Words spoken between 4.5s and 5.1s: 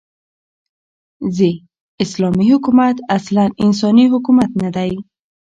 نه دى